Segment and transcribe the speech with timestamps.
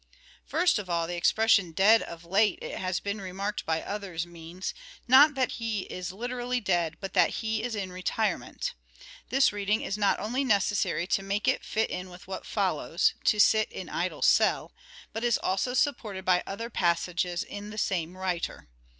[0.47, 4.25] First of all the expression" dead of late," it has Spenser's been remarked by others,
[4.25, 4.73] means,"
[5.07, 8.73] not that he is Willle literally dead but that he is in retirement."
[9.29, 13.39] This reading is not only necessary to make it fit in with what follows —"to
[13.39, 14.73] sit in idle cell
[15.13, 18.69] "—but is also supported by other passages in the same writer.